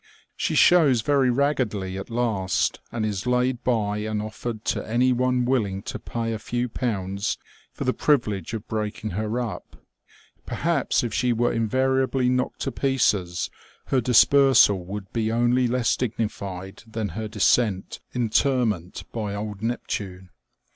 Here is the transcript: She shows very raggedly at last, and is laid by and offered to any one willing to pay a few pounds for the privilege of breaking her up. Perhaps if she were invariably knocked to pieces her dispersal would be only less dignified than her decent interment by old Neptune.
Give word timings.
She 0.35 0.55
shows 0.55 1.01
very 1.03 1.29
raggedly 1.29 1.95
at 1.95 2.09
last, 2.09 2.79
and 2.91 3.05
is 3.05 3.27
laid 3.27 3.63
by 3.63 3.99
and 3.99 4.19
offered 4.19 4.65
to 4.65 4.83
any 4.89 5.13
one 5.13 5.45
willing 5.45 5.83
to 5.83 5.99
pay 5.99 6.33
a 6.33 6.39
few 6.39 6.67
pounds 6.67 7.37
for 7.71 7.83
the 7.83 7.93
privilege 7.93 8.55
of 8.55 8.67
breaking 8.67 9.11
her 9.11 9.39
up. 9.39 9.75
Perhaps 10.47 11.03
if 11.03 11.13
she 11.13 11.33
were 11.33 11.53
invariably 11.53 12.29
knocked 12.29 12.61
to 12.61 12.71
pieces 12.71 13.51
her 13.89 14.01
dispersal 14.01 14.83
would 14.83 15.13
be 15.13 15.31
only 15.31 15.67
less 15.67 15.95
dignified 15.95 16.81
than 16.87 17.09
her 17.09 17.27
decent 17.27 17.99
interment 18.15 19.03
by 19.13 19.35
old 19.35 19.61
Neptune. 19.61 20.31